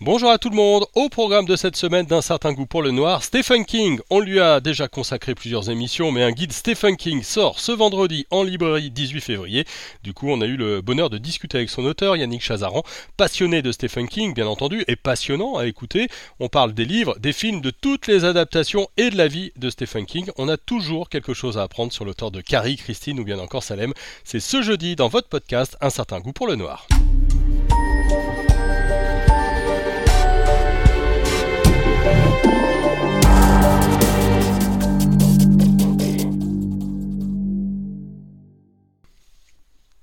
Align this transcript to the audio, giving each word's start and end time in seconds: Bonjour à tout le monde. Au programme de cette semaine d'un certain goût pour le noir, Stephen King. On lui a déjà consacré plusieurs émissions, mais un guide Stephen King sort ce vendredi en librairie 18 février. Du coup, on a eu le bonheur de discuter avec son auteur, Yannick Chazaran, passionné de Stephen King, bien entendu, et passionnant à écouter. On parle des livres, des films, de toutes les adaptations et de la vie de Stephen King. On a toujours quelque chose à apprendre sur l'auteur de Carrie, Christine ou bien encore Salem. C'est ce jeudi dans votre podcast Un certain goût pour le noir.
Bonjour 0.00 0.30
à 0.30 0.38
tout 0.38 0.48
le 0.48 0.54
monde. 0.54 0.86
Au 0.94 1.08
programme 1.08 1.44
de 1.44 1.56
cette 1.56 1.74
semaine 1.74 2.06
d'un 2.06 2.22
certain 2.22 2.52
goût 2.52 2.66
pour 2.66 2.82
le 2.82 2.92
noir, 2.92 3.24
Stephen 3.24 3.64
King. 3.64 3.98
On 4.10 4.20
lui 4.20 4.38
a 4.38 4.60
déjà 4.60 4.86
consacré 4.86 5.34
plusieurs 5.34 5.70
émissions, 5.70 6.12
mais 6.12 6.22
un 6.22 6.30
guide 6.30 6.52
Stephen 6.52 6.96
King 6.96 7.24
sort 7.24 7.58
ce 7.58 7.72
vendredi 7.72 8.24
en 8.30 8.44
librairie 8.44 8.92
18 8.92 9.20
février. 9.20 9.64
Du 10.04 10.12
coup, 10.14 10.30
on 10.30 10.40
a 10.40 10.46
eu 10.46 10.56
le 10.56 10.82
bonheur 10.82 11.10
de 11.10 11.18
discuter 11.18 11.58
avec 11.58 11.68
son 11.68 11.84
auteur, 11.84 12.14
Yannick 12.14 12.42
Chazaran, 12.42 12.84
passionné 13.16 13.60
de 13.60 13.72
Stephen 13.72 14.06
King, 14.06 14.34
bien 14.34 14.46
entendu, 14.46 14.84
et 14.86 14.94
passionnant 14.94 15.56
à 15.56 15.66
écouter. 15.66 16.06
On 16.38 16.48
parle 16.48 16.74
des 16.74 16.84
livres, 16.84 17.18
des 17.18 17.32
films, 17.32 17.60
de 17.60 17.70
toutes 17.70 18.06
les 18.06 18.24
adaptations 18.24 18.86
et 18.98 19.10
de 19.10 19.16
la 19.16 19.26
vie 19.26 19.50
de 19.56 19.68
Stephen 19.68 20.06
King. 20.06 20.30
On 20.36 20.48
a 20.48 20.56
toujours 20.56 21.08
quelque 21.08 21.34
chose 21.34 21.58
à 21.58 21.64
apprendre 21.64 21.92
sur 21.92 22.04
l'auteur 22.04 22.30
de 22.30 22.40
Carrie, 22.40 22.76
Christine 22.76 23.18
ou 23.18 23.24
bien 23.24 23.40
encore 23.40 23.64
Salem. 23.64 23.92
C'est 24.22 24.38
ce 24.38 24.62
jeudi 24.62 24.94
dans 24.94 25.08
votre 25.08 25.28
podcast 25.28 25.76
Un 25.80 25.90
certain 25.90 26.20
goût 26.20 26.32
pour 26.32 26.46
le 26.46 26.54
noir. 26.54 26.86